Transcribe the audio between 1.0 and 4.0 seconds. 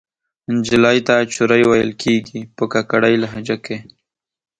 ته چورۍ ویل کیږي په کاکړۍ لهجه کښې